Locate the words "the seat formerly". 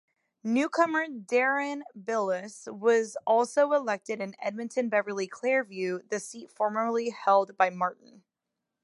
6.09-7.11